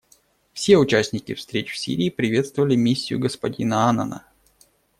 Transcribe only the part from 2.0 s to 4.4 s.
приветствовали миссию господина Аннана.